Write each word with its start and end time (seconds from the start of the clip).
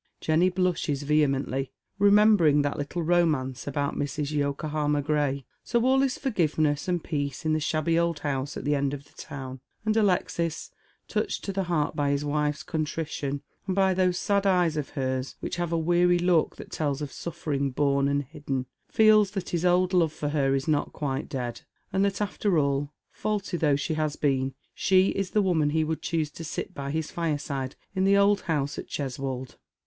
Jenny 0.19 0.49
blushes 0.49 1.03
vehemently, 1.03 1.71
remembering 1.99 2.63
that 2.63 2.75
little 2.75 3.03
romance 3.03 3.67
about 3.67 3.93
Mrs. 3.93 4.31
Yokohama 4.31 4.99
Gray. 5.03 5.45
So 5.63 5.85
all 5.85 6.01
is 6.01 6.17
forgiveness 6.17 6.87
and 6.87 7.03
peace 7.03 7.45
in 7.45 7.53
the 7.53 7.59
shabby 7.59 7.99
old 7.99 8.17
house 8.21 8.57
at 8.57 8.65
the 8.65 8.73
end 8.73 8.95
of 8.95 9.03
the 9.05 9.11
town, 9.13 9.59
and 9.85 9.95
Alexis, 9.95 10.71
touched 11.07 11.43
to 11.43 11.53
the 11.53 11.65
heart 11.65 11.95
by 11.95 12.09
his 12.09 12.25
wife's 12.25 12.63
contrition, 12.63 13.43
and 13.67 13.75
by 13.75 13.93
those 13.93 14.17
sad 14.17 14.47
eyes 14.47 14.75
of 14.75 14.89
hers 14.89 15.35
which 15.39 15.57
have 15.57 15.71
a 15.71 15.77
weary 15.77 16.17
look 16.17 16.55
that 16.55 16.71
tells 16.71 17.03
of 17.03 17.11
suffering 17.11 17.69
borne 17.69 18.07
and 18.07 18.23
hidden, 18.23 18.65
feels 18.87 19.29
that 19.29 19.49
his 19.49 19.63
old 19.65 19.93
love 19.93 20.11
for 20.11 20.29
her 20.29 20.55
is 20.55 20.67
not 20.67 20.91
quite 20.93 21.29
dead, 21.29 21.61
and 21.93 22.03
that 22.03 22.19
after 22.21 22.57
all, 22.57 22.91
faulty 23.11 23.55
though 23.55 23.75
she 23.75 23.93
has 23.93 24.15
been, 24.15 24.55
she 24.73 25.09
is 25.09 25.29
the 25.29 25.43
woman 25.43 25.69
he 25.69 25.83
would 25.83 26.01
choose 26.01 26.31
to 26.31 26.43
sit 26.43 26.73
by 26.73 26.89
his 26.89 27.11
fireside 27.11 27.75
in 27.93 28.03
the 28.03 28.17
old 28.17 28.41
house 28.49 28.79
at 28.79 28.87
Cheswold. 28.87 29.57